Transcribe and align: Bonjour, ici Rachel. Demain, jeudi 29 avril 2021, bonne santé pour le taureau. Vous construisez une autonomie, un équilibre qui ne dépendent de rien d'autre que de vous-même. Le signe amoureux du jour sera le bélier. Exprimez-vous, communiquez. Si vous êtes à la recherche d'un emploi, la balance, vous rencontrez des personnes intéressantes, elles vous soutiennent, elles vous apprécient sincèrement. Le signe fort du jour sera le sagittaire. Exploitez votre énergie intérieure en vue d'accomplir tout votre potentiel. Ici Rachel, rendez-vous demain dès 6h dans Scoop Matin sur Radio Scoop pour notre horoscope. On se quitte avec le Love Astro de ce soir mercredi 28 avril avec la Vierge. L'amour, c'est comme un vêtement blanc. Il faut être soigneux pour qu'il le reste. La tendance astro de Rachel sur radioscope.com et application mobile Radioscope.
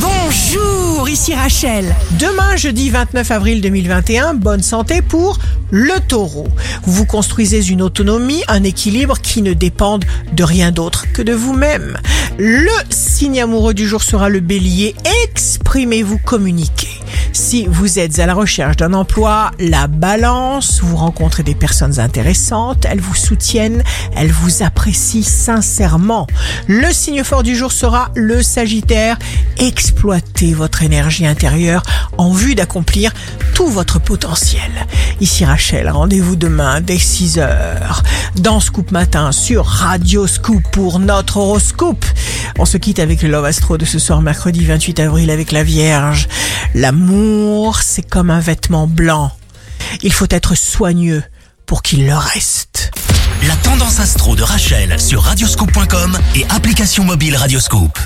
Bonjour, 0.00 1.08
ici 1.08 1.34
Rachel. 1.34 1.94
Demain, 2.20 2.56
jeudi 2.56 2.90
29 2.90 3.30
avril 3.32 3.60
2021, 3.60 4.34
bonne 4.34 4.62
santé 4.62 5.02
pour 5.02 5.38
le 5.70 5.98
taureau. 6.06 6.46
Vous 6.84 7.04
construisez 7.04 7.68
une 7.68 7.82
autonomie, 7.82 8.42
un 8.46 8.62
équilibre 8.62 9.18
qui 9.20 9.42
ne 9.42 9.54
dépendent 9.54 10.04
de 10.32 10.44
rien 10.44 10.70
d'autre 10.70 11.10
que 11.12 11.22
de 11.22 11.32
vous-même. 11.32 11.96
Le 12.38 12.70
signe 12.90 13.40
amoureux 13.40 13.74
du 13.74 13.88
jour 13.88 14.02
sera 14.02 14.28
le 14.28 14.40
bélier. 14.40 14.94
Exprimez-vous, 15.24 16.18
communiquez. 16.18 16.88
Si 17.32 17.66
vous 17.66 17.98
êtes 17.98 18.18
à 18.18 18.26
la 18.26 18.34
recherche 18.34 18.76
d'un 18.76 18.92
emploi, 18.92 19.52
la 19.58 19.86
balance, 19.86 20.80
vous 20.82 20.96
rencontrez 20.96 21.42
des 21.42 21.54
personnes 21.54 22.00
intéressantes, 22.00 22.84
elles 22.84 23.00
vous 23.00 23.14
soutiennent, 23.14 23.82
elles 24.16 24.32
vous 24.32 24.62
apprécient 24.62 25.22
sincèrement. 25.22 26.26
Le 26.66 26.90
signe 26.92 27.22
fort 27.22 27.42
du 27.42 27.54
jour 27.54 27.70
sera 27.70 28.10
le 28.14 28.42
sagittaire. 28.42 29.18
Exploitez 29.58 30.54
votre 30.54 30.82
énergie 30.82 31.26
intérieure 31.26 31.82
en 32.16 32.32
vue 32.32 32.54
d'accomplir 32.54 33.12
tout 33.54 33.68
votre 33.68 33.98
potentiel. 33.98 34.70
Ici 35.20 35.44
Rachel, 35.44 35.90
rendez-vous 35.90 36.36
demain 36.36 36.80
dès 36.80 36.96
6h 36.96 38.02
dans 38.36 38.60
Scoop 38.60 38.92
Matin 38.92 39.32
sur 39.32 39.66
Radio 39.66 40.26
Scoop 40.26 40.62
pour 40.70 41.00
notre 41.00 41.38
horoscope. 41.38 42.04
On 42.58 42.64
se 42.64 42.76
quitte 42.76 43.00
avec 43.00 43.22
le 43.22 43.28
Love 43.28 43.46
Astro 43.46 43.78
de 43.78 43.84
ce 43.84 43.98
soir 43.98 44.22
mercredi 44.22 44.64
28 44.64 45.00
avril 45.00 45.30
avec 45.30 45.50
la 45.50 45.64
Vierge. 45.64 46.28
L'amour, 46.74 47.80
c'est 47.82 48.08
comme 48.08 48.30
un 48.30 48.40
vêtement 48.40 48.86
blanc. 48.86 49.32
Il 50.02 50.12
faut 50.12 50.26
être 50.30 50.56
soigneux 50.56 51.22
pour 51.66 51.82
qu'il 51.82 52.06
le 52.06 52.16
reste. 52.16 52.92
La 53.46 53.56
tendance 53.56 54.00
astro 54.00 54.36
de 54.36 54.42
Rachel 54.42 55.00
sur 55.00 55.22
radioscope.com 55.22 56.18
et 56.34 56.46
application 56.50 57.04
mobile 57.04 57.36
Radioscope. 57.36 57.98